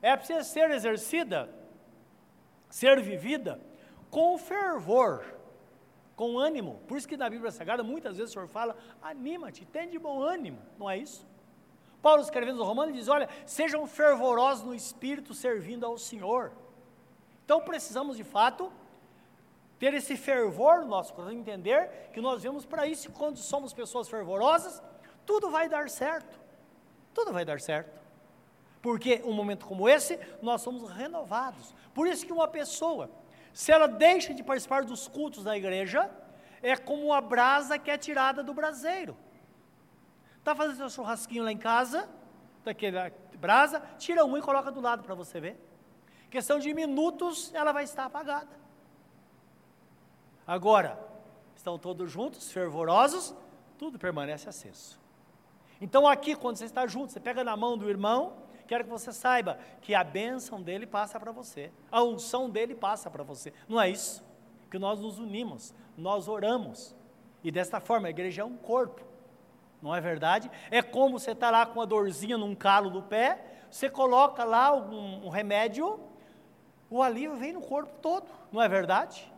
[0.00, 1.50] é precisa ser exercida,
[2.70, 3.60] ser vivida
[4.10, 5.22] com fervor,
[6.16, 6.80] com ânimo.
[6.88, 10.22] Por isso que na Bíblia Sagrada muitas vezes o Senhor fala: anima-te, tem de bom
[10.22, 11.28] ânimo, não é isso?
[12.00, 16.52] Paulo escrevendo aos Romanos diz: olha, sejam fervorosos no espírito servindo ao Senhor.
[17.44, 18.72] Então precisamos de fato
[19.78, 24.08] ter esse fervor no nosso coração, entender que nós vemos para isso, quando somos pessoas
[24.08, 24.82] fervorosas,
[25.24, 26.38] tudo vai dar certo.
[27.12, 28.00] Tudo vai dar certo.
[28.80, 31.74] Porque um momento como esse, nós somos renovados.
[31.92, 33.10] Por isso que uma pessoa,
[33.52, 36.10] se ela deixa de participar dos cultos da igreja,
[36.62, 39.16] é como uma brasa que é tirada do braseiro.
[40.38, 42.08] Está fazendo seu churrasquinho lá em casa,
[42.64, 45.60] daquela brasa, tira um e coloca do lado para você ver.
[46.30, 48.48] Questão de minutos, ela vai estar apagada.
[50.46, 50.98] Agora,
[51.56, 53.34] estão todos juntos, fervorosos,
[53.76, 54.98] tudo permanece aceso.
[55.80, 58.34] Então, aqui, quando você está junto, você pega na mão do irmão,
[58.66, 63.10] quero que você saiba que a bênção dele passa para você, a unção dele passa
[63.10, 63.52] para você.
[63.68, 64.24] Não é isso?
[64.70, 66.94] Que nós nos unimos, nós oramos,
[67.42, 69.02] e desta forma a igreja é um corpo,
[69.82, 70.50] não é verdade?
[70.70, 74.74] É como você está lá com uma dorzinha num calo do pé, você coloca lá
[74.74, 76.00] um, um remédio,
[76.88, 79.30] o alívio vem no corpo todo, não é verdade?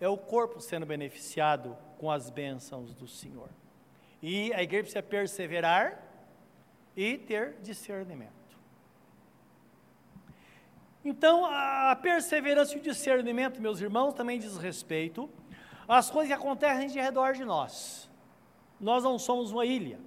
[0.00, 3.48] É o corpo sendo beneficiado com as bênçãos do Senhor.
[4.22, 6.02] E a igreja precisa perseverar
[6.96, 8.32] e ter discernimento.
[11.04, 15.28] Então, a perseverança e o discernimento, meus irmãos, também diz respeito
[15.86, 18.10] às coisas que acontecem de redor de nós.
[18.80, 20.00] Nós não somos uma ilha.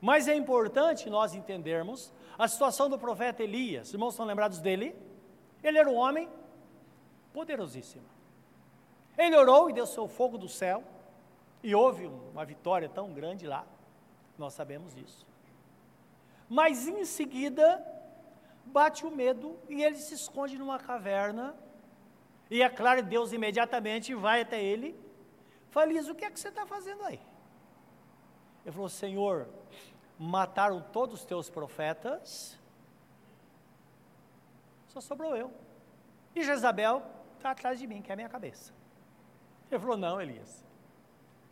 [0.00, 3.88] Mas é importante nós entendermos a situação do profeta Elias.
[3.88, 4.96] Os irmãos estão lembrados dele?
[5.62, 6.28] Ele era um homem
[7.32, 8.11] poderosíssimo.
[9.16, 10.82] Ele orou e deu seu fogo do céu,
[11.62, 13.64] e houve uma vitória tão grande lá,
[14.36, 15.26] nós sabemos disso.
[16.48, 17.84] Mas em seguida,
[18.64, 21.54] bate o medo e ele se esconde numa caverna,
[22.50, 24.98] e é claro, Deus imediatamente vai até ele,
[25.70, 27.20] fala: o que é que você está fazendo aí?
[28.64, 29.48] Ele falou: Senhor,
[30.18, 32.58] mataram todos os teus profetas,
[34.88, 35.50] só sobrou eu.
[36.34, 37.02] E Jezabel
[37.36, 38.72] está atrás de mim, que é a minha cabeça.
[39.74, 40.64] Ele falou: Não, Elias,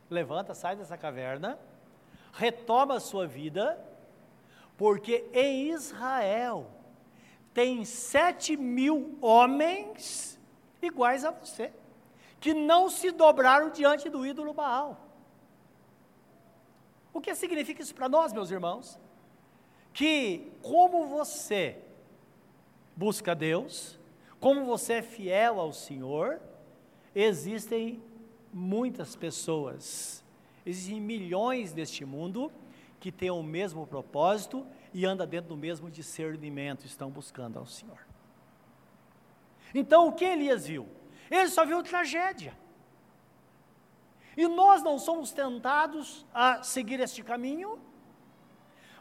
[0.08, 1.58] levanta, sai dessa caverna,
[2.32, 3.78] retoma a sua vida,
[4.76, 6.70] porque em Israel
[7.52, 10.38] tem sete mil homens
[10.80, 11.72] iguais a você,
[12.38, 15.08] que não se dobraram diante do ídolo Baal.
[17.12, 18.98] O que significa isso para nós, meus irmãos?
[19.92, 21.78] que, como você
[22.96, 23.98] busca Deus,
[24.38, 26.40] como você é fiel ao Senhor,
[27.14, 28.02] existem
[28.52, 30.24] muitas pessoas,
[30.64, 32.52] existem milhões neste mundo
[32.98, 37.98] que têm o mesmo propósito e andam dentro do mesmo discernimento, estão buscando ao Senhor.
[39.74, 40.88] Então, o que Elias viu?
[41.30, 42.56] Ele só viu tragédia.
[44.36, 47.78] E nós não somos tentados a seguir este caminho?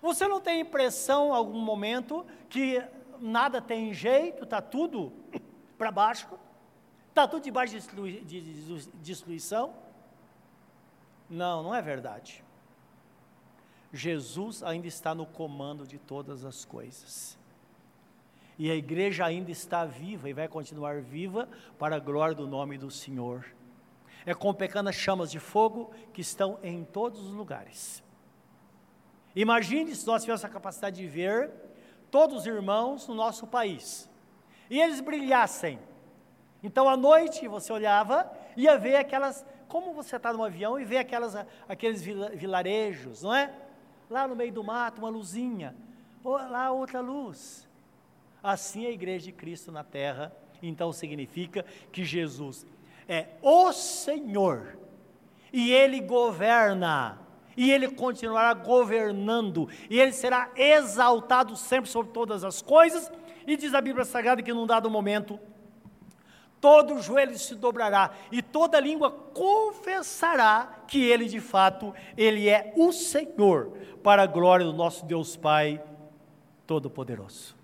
[0.02, 2.82] Você não tem impressão, em algum momento, que
[3.20, 5.12] nada tem jeito, está tudo
[5.78, 6.28] para baixo?
[7.10, 8.42] Está tudo debaixo de, de
[9.02, 9.74] destruição?
[11.30, 12.44] Não, não é verdade.
[13.92, 17.38] Jesus ainda está no comando de todas as coisas.
[18.58, 22.78] E a igreja ainda está viva e vai continuar viva para a glória do nome
[22.78, 23.46] do Senhor.
[24.26, 28.04] É com pequenas chamas de fogo que estão em todos os lugares.
[29.36, 31.52] Imagine se nós tivéssemos a capacidade de ver
[32.12, 34.10] todos os irmãos no nosso país
[34.70, 35.80] e eles brilhassem.
[36.64, 40.98] Então à noite você olhava, ia ver aquelas, como você está no avião e vê
[40.98, 41.36] aquelas,
[41.68, 43.54] aqueles vilarejos, não é?
[44.10, 45.76] Lá no meio do mato, uma luzinha,
[46.24, 47.68] ou lá outra luz.
[48.44, 52.66] Assim é a igreja de Cristo na terra, então significa que Jesus
[53.08, 54.78] é o Senhor,
[55.52, 57.20] e Ele governa,
[57.58, 63.12] e Ele continuará governando, e Ele será exaltado sempre sobre todas as coisas,
[63.48, 65.40] e diz a Bíblia Sagrada que num dado momento,
[66.62, 72.92] todo joelho se dobrará, e toda língua confessará que Ele de fato, Ele é o
[72.92, 73.72] Senhor,
[74.04, 75.84] para a glória do nosso Deus Pai
[76.66, 77.56] Todo-Poderoso.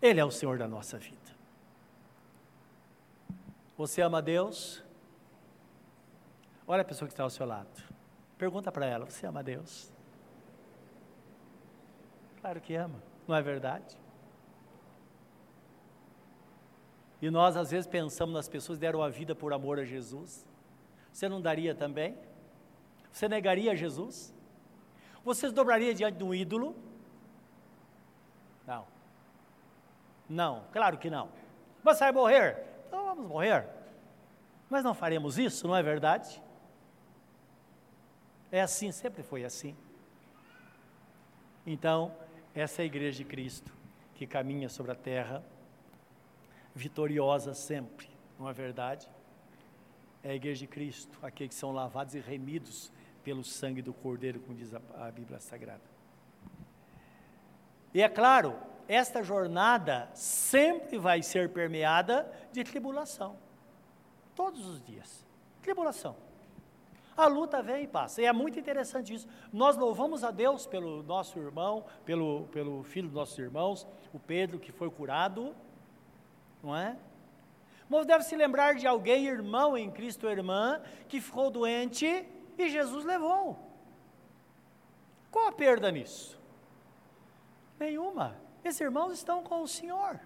[0.00, 1.16] Ele é o Senhor da nossa vida.
[3.76, 4.82] Você ama Deus?
[6.66, 7.68] Olha a pessoa que está ao seu lado.
[8.36, 9.92] Pergunta para ela: Você ama Deus?
[12.40, 13.96] Claro que ama, não é verdade?
[17.20, 20.46] E nós às vezes pensamos nas pessoas que deram a vida por amor a Jesus.
[21.12, 22.16] Você não daria também?
[23.10, 24.34] Você negaria Jesus?
[25.24, 26.76] Você se dobraria diante de um ídolo?
[28.66, 28.86] Não.
[30.28, 31.30] Não, claro que não.
[31.82, 32.64] Você vai morrer?
[32.86, 33.66] Então vamos morrer.
[34.70, 36.40] Mas não faremos isso, não é verdade?
[38.52, 39.76] É assim, sempre foi assim.
[41.66, 42.14] Então,
[42.54, 43.72] essa é a igreja de Cristo
[44.14, 45.44] que caminha sobre a terra,
[46.78, 49.10] vitoriosa sempre, não é verdade?
[50.22, 52.92] É a igreja de Cristo, aqueles que são lavados e remidos
[53.24, 55.82] pelo sangue do Cordeiro, como diz a, a Bíblia Sagrada.
[57.92, 58.54] E é claro,
[58.86, 63.36] esta jornada sempre vai ser permeada de tribulação.
[64.36, 65.26] Todos os dias.
[65.60, 66.16] Tribulação.
[67.16, 68.22] A luta vem e passa.
[68.22, 69.26] E é muito interessante isso.
[69.52, 74.60] Nós louvamos a Deus pelo nosso irmão, pelo, pelo filho dos nossos irmãos, o Pedro,
[74.60, 75.56] que foi curado,
[76.62, 76.96] não é?
[77.88, 82.26] Mas deve se lembrar de alguém, irmão em Cristo ou irmã, que ficou doente
[82.58, 83.58] e Jesus levou.
[85.30, 86.38] Qual a perda nisso?
[87.78, 88.36] Nenhuma.
[88.64, 90.20] Esses irmãos estão com o Senhor.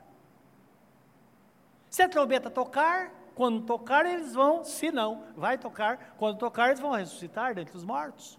[1.88, 6.80] Se a trombeta tocar, quando tocar eles vão, se não, vai tocar, quando tocar eles
[6.80, 8.38] vão ressuscitar dentre os mortos.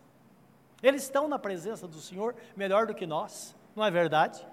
[0.81, 4.45] Eles estão na presença do Senhor melhor do que nós, não é verdade?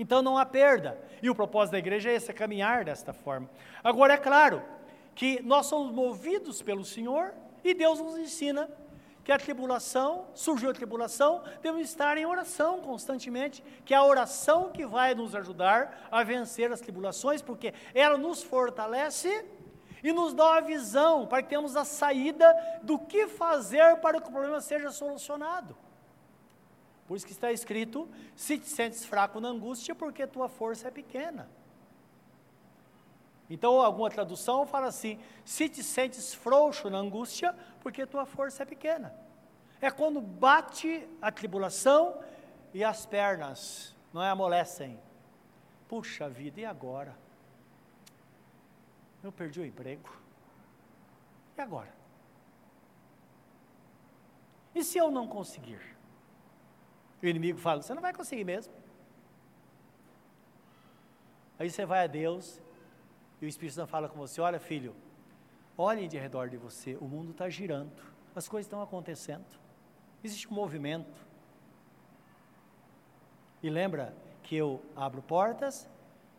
[0.00, 0.98] Então não há perda.
[1.22, 3.50] E o propósito da igreja é esse, é caminhar desta forma.
[3.84, 4.62] Agora é claro
[5.14, 8.66] que nós somos movidos pelo Senhor e Deus nos ensina
[9.22, 14.70] que a tribulação, surgiu a tribulação, devemos estar em oração constantemente, que é a oração
[14.72, 19.44] que vai nos ajudar a vencer as tribulações, porque ela nos fortalece
[20.02, 24.28] e nos dá uma visão para que tenhamos a saída do que fazer para que
[24.28, 25.76] o problema seja solucionado.
[27.10, 30.90] Por isso que está escrito: se te sentes fraco na angústia, porque tua força é
[30.92, 31.50] pequena.
[33.48, 38.64] Então, alguma tradução fala assim: se te sentes frouxo na angústia, porque tua força é
[38.64, 39.12] pequena.
[39.80, 42.22] É quando bate a tribulação
[42.72, 44.96] e as pernas não é amolecem.
[45.88, 47.18] Puxa vida, e agora?
[49.20, 50.16] Eu perdi o emprego.
[51.58, 51.92] E agora?
[54.72, 55.98] E se eu não conseguir?
[57.22, 58.72] O inimigo fala: você não vai conseguir mesmo.
[61.58, 62.60] Aí você vai a Deus
[63.40, 64.94] e o Espírito Santo fala com você: olha, filho,
[65.76, 67.92] olhem de redor de você, o mundo está girando,
[68.34, 69.44] as coisas estão acontecendo,
[70.24, 71.28] existe um movimento.
[73.62, 75.88] E lembra que eu abro portas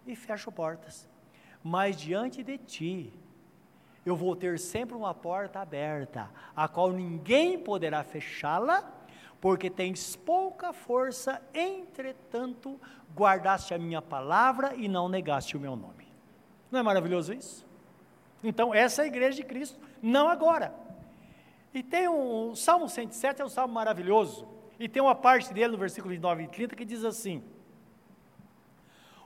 [0.08, 1.08] e fecho portas
[1.64, 3.14] mas diante de ti
[4.04, 8.82] eu vou ter sempre uma porta aberta, a qual ninguém poderá fechá-la,
[9.42, 12.80] porque tens pouca força, entretanto,
[13.16, 16.08] guardaste a minha palavra e não negaste o meu nome.
[16.70, 17.66] Não é maravilhoso isso?
[18.44, 20.74] Então, essa é a igreja de Cristo, não agora.
[21.74, 24.48] E tem um, o Salmo 107 é um salmo maravilhoso,
[24.80, 27.44] e tem uma parte dele no versículo 29 e 30 que diz assim: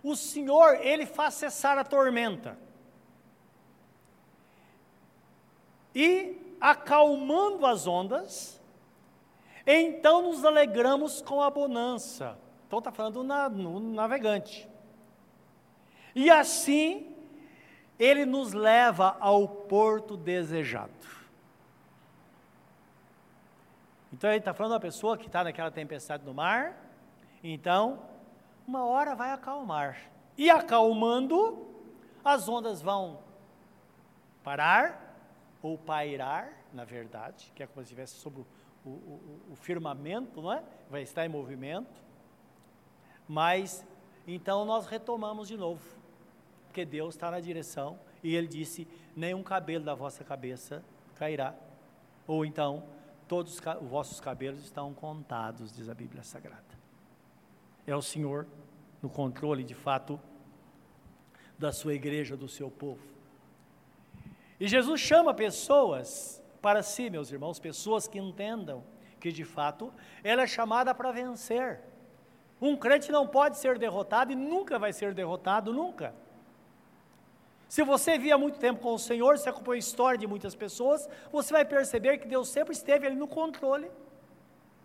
[0.02, 2.58] O Senhor, ele faz cessar a tormenta,
[5.94, 8.62] e acalmando as ondas,
[9.66, 12.38] então nos alegramos com a bonança.
[12.68, 14.68] Então está falando na, no navegante.
[16.14, 17.16] E assim,
[18.00, 20.92] ele nos leva ao porto desejado.
[24.14, 26.78] Então ele está falando da pessoa que está naquela tempestade no mar,
[27.44, 28.00] então,
[28.66, 29.98] uma hora vai acalmar.
[30.38, 31.68] E acalmando,
[32.24, 33.20] as ondas vão
[34.44, 35.18] parar,
[35.62, 38.48] ou pairar, na verdade, que é como se estivesse sobre o,
[38.86, 40.64] o, o, o firmamento, não é?
[40.90, 42.04] Vai estar em movimento.
[43.28, 43.86] Mas,
[44.28, 45.84] então nós retomamos de novo,
[46.68, 50.84] porque Deus está na direção, e Ele disse: nenhum cabelo da vossa cabeça
[51.16, 51.56] cairá.
[52.28, 52.84] Ou então,
[53.28, 56.64] todos os vossos cabelos estão contados, diz a Bíblia Sagrada.
[57.88, 58.48] É o Senhor
[59.02, 60.20] no controle, de fato,
[61.58, 63.06] da sua igreja, do seu povo.
[64.60, 68.84] E Jesus chama pessoas para si, meus irmãos, pessoas que entendam
[69.20, 69.94] que, de fato,
[70.24, 71.80] ela é chamada para vencer.
[72.60, 76.16] Um crente não pode ser derrotado e nunca vai ser derrotado, nunca.
[77.70, 81.08] Se você via muito tempo com o Senhor, se acompanhou a história de muitas pessoas,
[81.32, 83.92] você vai perceber que Deus sempre esteve ali no controle,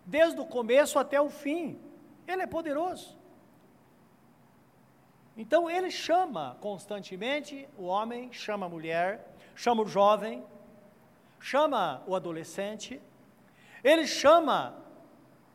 [0.05, 1.79] desde o começo até o fim.
[2.27, 3.17] Ele é poderoso.
[5.35, 10.45] Então ele chama constantemente o homem, chama a mulher, chama o jovem,
[11.41, 13.01] chama o adolescente,
[13.83, 14.75] ele chama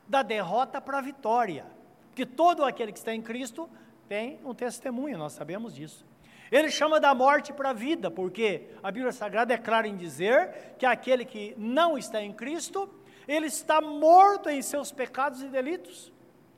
[0.06, 1.64] da derrota para a vitória,
[2.08, 3.70] porque todo aquele que está em Cristo
[4.08, 6.04] tem um testemunho, nós sabemos disso.
[6.50, 10.74] Ele chama da morte para a vida, porque a Bíblia Sagrada é clara em dizer
[10.78, 12.88] que aquele que não está em Cristo,
[13.26, 16.12] ele está morto em seus pecados e delitos.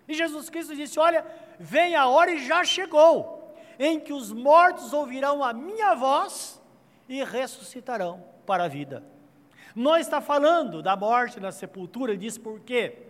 [0.06, 1.24] E Jesus Cristo disse: Olha,
[1.58, 6.60] vem a hora e já chegou, em que os mortos ouvirão a minha voz
[7.08, 9.02] e ressuscitarão para a vida.
[9.74, 13.06] Não está falando da morte, da sepultura, ele diz por quê?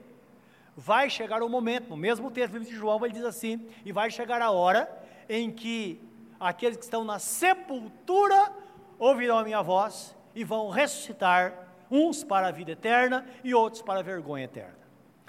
[0.77, 4.41] Vai chegar o momento, no mesmo texto de João, ele diz assim: e vai chegar
[4.41, 4.89] a hora
[5.29, 6.01] em que
[6.39, 8.53] aqueles que estão na sepultura
[8.99, 14.01] ouvirão a minha voz e vão ressuscitar, uns para a vida eterna e outros para
[14.01, 14.79] a vergonha eterna.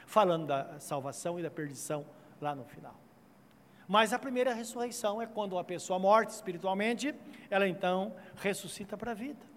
[0.05, 2.05] Falando da salvação e da perdição
[2.41, 2.95] lá no final.
[3.87, 7.15] Mas a primeira ressurreição é quando uma pessoa morta espiritualmente,
[7.49, 9.48] ela então ressuscita para a vida.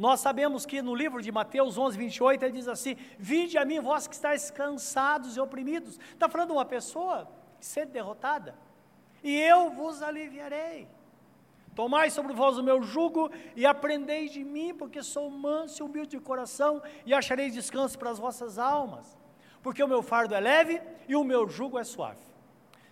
[0.00, 3.80] Nós sabemos que no livro de Mateus 11, 28, ele diz assim: Vinde a mim,
[3.80, 5.98] vós que estáis cansados e oprimidos.
[6.14, 7.28] Está falando de uma pessoa
[7.60, 8.56] sendo derrotada
[9.22, 10.88] e eu vos aliviarei.
[11.74, 16.16] Tomai sobre vós o meu jugo e aprendei de mim, porque sou manso e humilde
[16.16, 19.18] de coração, e achareis descanso para as vossas almas.
[19.62, 22.24] Porque o meu fardo é leve e o meu jugo é suave.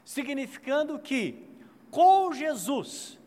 [0.05, 1.49] Significando que,
[1.91, 3.18] com Jesus,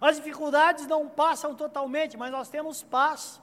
[0.00, 3.40] as dificuldades não passam totalmente, mas nós temos paz.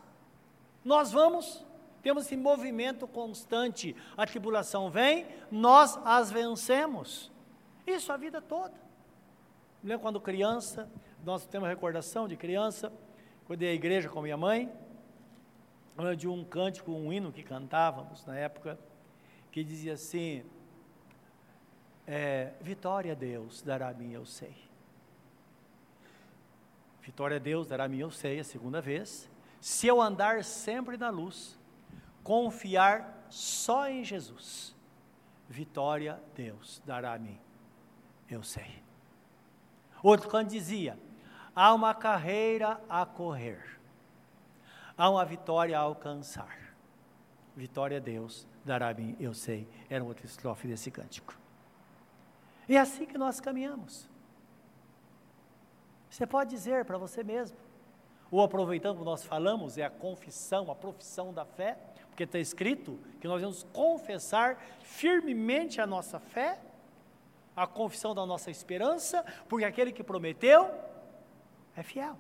[0.84, 1.66] Nós vamos,
[2.02, 3.96] temos esse movimento constante.
[4.16, 7.32] A tribulação vem, nós as vencemos.
[7.86, 8.74] Isso a vida toda.
[9.84, 10.90] Me lembro quando criança,
[11.24, 12.92] nós temos recordação de criança,
[13.46, 14.72] quando ia à igreja com minha mãe,
[16.18, 18.80] de um cântico, um hino que cantávamos na época,
[19.52, 20.44] que dizia assim:
[22.08, 24.65] é, Vitória a Deus dará a mim, eu sei.
[27.06, 29.30] Vitória a Deus dará sei, a segunda vez.
[29.62, 31.56] Se eu andar sempre na luz,
[32.24, 34.76] confiar só em Jesus,
[35.48, 37.40] vitória Deus dará a mim,
[38.28, 38.84] eu sei.
[40.02, 40.98] Outro canto dizia:
[41.56, 43.80] há uma carreira a correr,
[44.98, 46.74] há uma vitória a alcançar.
[47.56, 49.70] Vitória a Deus dará a mim, eu sei.
[49.88, 51.38] Era um outro estrofe desse cântico.
[52.68, 54.10] E é assim que nós caminhamos.
[56.16, 57.58] Você pode dizer para você mesmo,
[58.32, 62.98] ou aproveitando que nós falamos, é a confissão, a profissão da fé, porque está escrito
[63.20, 66.58] que nós vamos confessar firmemente a nossa fé
[67.54, 70.74] a confissão da nossa esperança, porque aquele que prometeu
[71.76, 72.18] é fiel.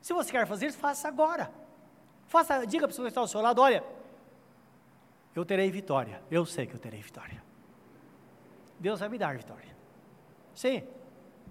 [0.00, 1.50] Se você quer fazer isso, faça agora.
[2.28, 3.82] Faça, diga para a pessoa que está ao seu lado: olha,
[5.34, 6.22] eu terei vitória.
[6.30, 7.42] Eu sei que eu terei vitória.
[8.78, 9.74] Deus vai me dar vitória.
[10.54, 10.86] Sim.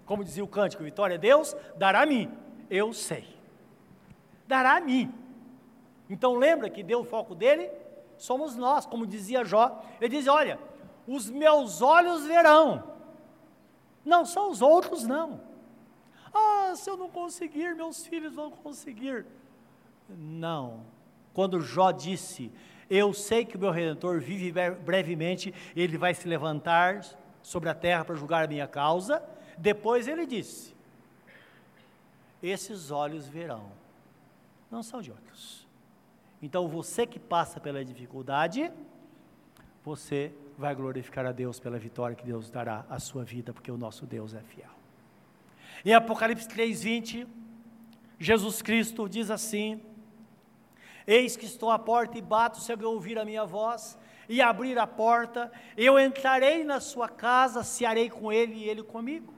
[0.05, 2.31] Como dizia o cântico, vitória Deus dará a mim.
[2.69, 3.27] Eu sei.
[4.47, 5.13] Dará a mim.
[6.09, 7.69] Então lembra que deu o foco dele?
[8.17, 9.83] Somos nós, como dizia Jó.
[9.99, 10.59] Ele diz: Olha,
[11.07, 12.83] os meus olhos verão,
[14.05, 15.41] não são os outros, não.
[16.33, 19.25] Ah, se eu não conseguir, meus filhos vão conseguir.
[20.09, 20.81] Não.
[21.33, 22.51] Quando Jó disse:
[22.89, 27.01] Eu sei que o meu redentor vive brevemente, ele vai se levantar
[27.41, 29.23] sobre a terra para julgar a minha causa.
[29.57, 30.75] Depois ele disse:
[32.41, 33.71] Esses olhos verão,
[34.69, 35.67] não são de outros.
[36.41, 38.71] Então você que passa pela dificuldade,
[39.83, 43.77] você vai glorificar a Deus pela vitória que Deus dará à sua vida, porque o
[43.77, 44.69] nosso Deus é fiel.
[45.85, 47.27] Em Apocalipse 3:20,
[48.19, 49.81] Jesus Cristo diz assim:
[51.05, 53.97] Eis que estou à porta e bato, se alguém ouvir a minha voz
[54.29, 59.33] e abrir a porta, eu entrarei na sua casa, cearei com ele e ele comigo.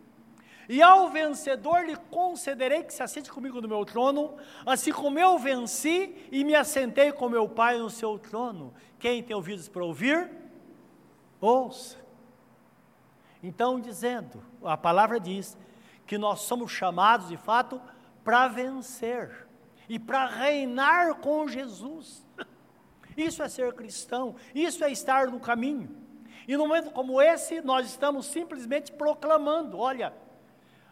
[0.67, 4.35] E ao vencedor lhe concederei que se assente comigo no meu trono,
[4.65, 8.73] assim como eu venci e me assentei com meu Pai no seu trono.
[8.97, 10.29] Quem tem ouvidos para ouvir,
[11.39, 11.97] ouça.
[13.43, 15.55] Então, dizendo, a palavra diz
[16.07, 17.79] que nós somos chamados de fato
[18.23, 19.47] para vencer
[19.87, 22.25] e para reinar com Jesus.
[23.15, 25.95] Isso é ser cristão, isso é estar no caminho.
[26.45, 30.13] E num momento como esse, nós estamos simplesmente proclamando: olha,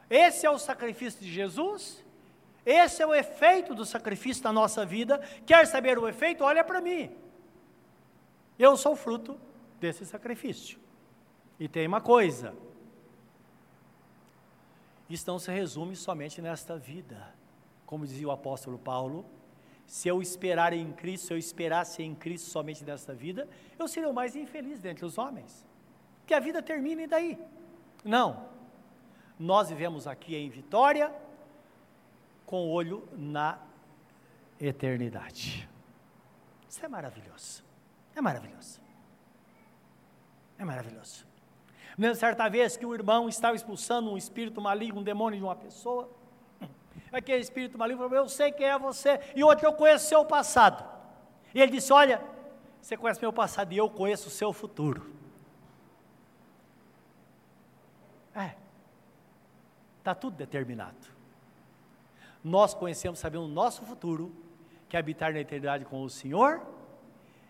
[0.09, 2.03] esse é o sacrifício de Jesus,
[2.65, 5.19] esse é o efeito do sacrifício na nossa vida.
[5.45, 6.43] Quer saber o efeito?
[6.43, 7.11] Olha para mim.
[8.57, 9.39] Eu sou fruto
[9.79, 10.79] desse sacrifício.
[11.59, 12.53] E tem uma coisa:
[15.09, 17.33] isso não se resume somente nesta vida.
[17.85, 19.25] Como dizia o apóstolo Paulo,
[19.85, 23.47] se eu esperar em Cristo, se eu esperasse em Cristo somente nesta vida,
[23.77, 25.65] eu seria o mais infeliz dentre os homens.
[26.25, 27.37] Que a vida termine daí.
[28.03, 28.52] Não.
[29.43, 31.13] Nós vivemos aqui em vitória,
[32.45, 33.59] com olho na
[34.57, 35.69] eternidade.
[36.69, 37.61] Isso é maravilhoso.
[38.15, 38.79] É maravilhoso.
[40.57, 41.27] É maravilhoso.
[41.97, 45.57] Me certa vez que o irmão estava expulsando um espírito maligno, um demônio de uma
[45.57, 46.09] pessoa
[47.11, 50.23] aquele espírito maligno falou: Eu sei quem é você, e outro, eu conheço o seu
[50.23, 50.85] passado.
[51.53, 52.23] E ele disse: Olha,
[52.81, 55.13] você conhece meu passado e eu conheço o seu futuro.
[58.33, 58.62] É,
[60.03, 60.97] está tudo determinado.
[62.43, 64.33] Nós conhecemos, sabemos o nosso futuro,
[64.89, 66.61] que é habitar na eternidade com o Senhor,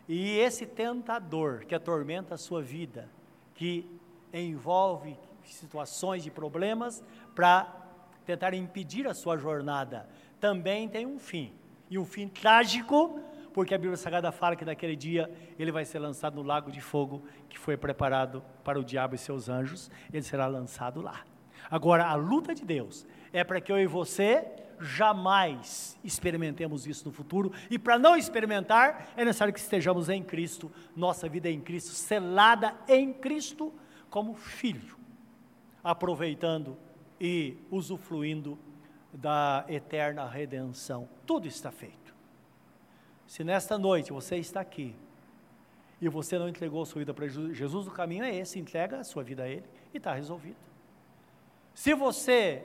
[0.08, 3.10] e esse tentador que atormenta a sua vida,
[3.56, 3.90] que
[4.32, 7.76] envolve situações de problemas para
[8.24, 10.08] tentar impedir a sua jornada,
[10.40, 11.52] também tem um fim.
[11.90, 13.20] E um fim trágico,
[13.52, 16.82] porque a Bíblia Sagrada fala que naquele dia ele vai ser lançado no lago de
[16.82, 21.26] fogo que foi preparado para o diabo e seus anjos, ele será lançado lá.
[21.70, 24.46] Agora, a luta de Deus é para que eu e você
[24.80, 30.72] jamais experimentemos isso no futuro, e para não experimentar, é necessário que estejamos em Cristo,
[30.96, 33.74] nossa vida é em Cristo, selada em Cristo
[34.10, 34.98] como filho,
[35.84, 36.78] aproveitando
[37.20, 38.60] e usufruindo
[39.14, 41.08] da eterna redenção.
[41.26, 42.14] Tudo está feito.
[43.26, 44.96] Se nesta noite você está aqui
[46.02, 49.24] e você não entregou sua vida para Jesus, o caminho é esse: entrega a sua
[49.24, 50.73] vida a Ele e está resolvido.
[51.74, 52.64] Se você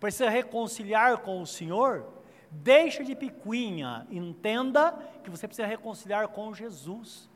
[0.00, 2.06] precisa reconciliar com o Senhor,
[2.50, 7.28] deixa de picuinha, entenda que você precisa reconciliar com Jesus.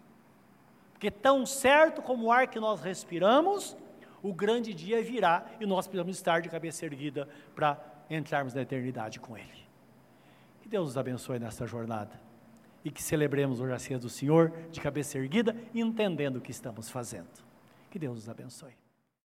[0.92, 3.76] Porque tão certo como o ar que nós respiramos,
[4.22, 7.78] o grande dia virá e nós precisamos estar de cabeça erguida para
[8.08, 9.66] entrarmos na eternidade com Ele.
[10.60, 12.20] Que Deus nos abençoe nesta jornada
[12.84, 17.28] e que celebremos hoje a do Senhor de cabeça erguida, entendendo o que estamos fazendo.
[17.90, 18.79] Que Deus nos abençoe.